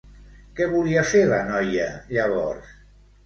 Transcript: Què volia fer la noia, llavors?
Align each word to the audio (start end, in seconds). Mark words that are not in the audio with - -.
Què 0.59 0.67
volia 0.71 1.03
fer 1.09 1.21
la 1.33 1.41
noia, 1.49 1.85
llavors? 2.17 2.73